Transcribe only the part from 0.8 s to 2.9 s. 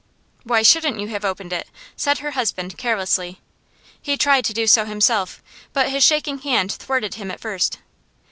you have opened it?' said her husband,